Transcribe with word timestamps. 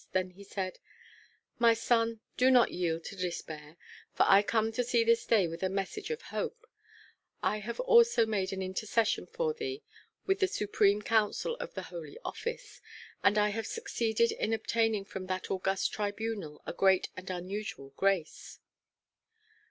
Then 0.13 0.31
he 0.31 0.43
said, 0.43 0.79
"My 1.59 1.75
son, 1.75 2.21
do 2.35 2.49
not 2.49 2.71
yield 2.71 3.03
to 3.03 3.15
despair; 3.15 3.77
for 4.15 4.25
I 4.27 4.41
come 4.41 4.71
to 4.71 4.83
thee 4.83 5.03
this 5.03 5.27
day 5.27 5.47
with 5.47 5.61
a 5.61 5.69
message 5.69 6.09
of 6.09 6.23
hope. 6.23 6.65
I 7.43 7.59
have 7.59 7.79
also 7.79 8.25
made 8.25 8.51
intercession 8.51 9.27
for 9.27 9.53
thee 9.53 9.83
with 10.25 10.39
the 10.39 10.47
Supreme 10.47 11.03
Council 11.03 11.55
of 11.57 11.75
the 11.75 11.83
Holy 11.93 12.17
Office; 12.25 12.81
and 13.23 13.37
I 13.37 13.49
have 13.49 13.67
succeeded 13.67 14.31
in 14.31 14.53
obtaining 14.53 15.05
from 15.05 15.27
that 15.27 15.51
august 15.51 15.93
tribunal 15.93 16.63
a 16.65 16.73
great 16.73 17.09
and 17.15 17.29
unusual 17.29 17.89
grace." 17.95 18.57